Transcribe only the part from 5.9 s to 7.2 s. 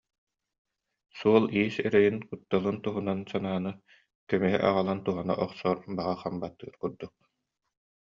баҕа хам баттыыр курдук